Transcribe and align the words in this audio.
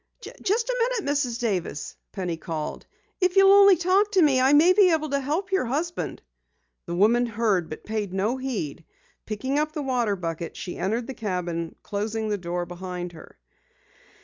"Just 0.41 0.67
a 0.67 0.75
minute, 0.79 1.11
Mrs. 1.11 1.39
Davis," 1.39 1.95
Penny 2.11 2.35
called. 2.35 2.87
"If 3.19 3.35
you'll 3.35 3.51
only 3.51 3.77
talk 3.77 4.11
to 4.13 4.21
me 4.23 4.41
I 4.41 4.51
may 4.51 4.73
be 4.73 4.91
able 4.91 5.11
to 5.11 5.19
help 5.19 5.51
your 5.51 5.65
husband." 5.65 6.23
The 6.87 6.95
woman 6.95 7.27
heard 7.27 7.69
but 7.69 7.83
paid 7.83 8.11
no 8.11 8.37
heed. 8.37 8.83
Picking 9.27 9.59
up 9.59 9.73
the 9.73 9.83
water 9.83 10.15
bucket, 10.15 10.57
she 10.57 10.79
entered 10.79 11.05
the 11.05 11.13
cabin, 11.13 11.75
closing 11.83 12.29
the 12.29 12.39
door 12.39 12.65
behind 12.65 13.11
her. 13.11 13.37